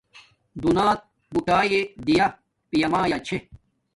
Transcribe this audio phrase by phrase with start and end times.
[0.61, 0.99] دونیات
[1.31, 2.25] بوٹاݵݵ دییا
[2.69, 3.37] پیامایا چھے